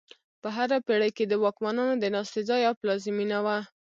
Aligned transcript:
په 0.41 0.49
هره 0.55 0.77
پېړۍ 0.87 1.11
کې 1.17 1.25
د 1.27 1.33
واکمنانو 1.43 1.95
د 1.99 2.05
ناستې 2.15 2.41
ځای 2.49 2.61
او 2.69 2.73
پلازمینه 2.81 3.37
وه. 3.45 3.57